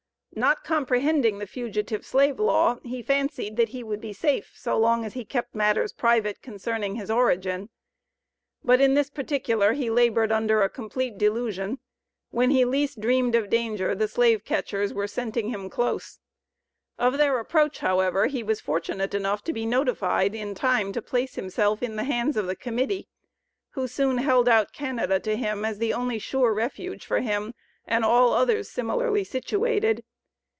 [0.33, 5.03] Not comprehending the Fugitive Slave Law he fancied that he would be safe so long
[5.03, 7.67] as he kept matters private concerning his origin.
[8.63, 11.79] But in this particular he labored under a complete delusion
[12.29, 16.19] when he least dreamed of danger the slave catchers were scenting him close.
[16.97, 21.35] Of their approach, however, he was fortunate enough to be notified in time to place
[21.35, 23.09] himself in the hands of the Committee,
[23.71, 27.53] who soon held out Canada to him, as the only sure refuge for him,
[27.85, 30.05] and all others similarly situated.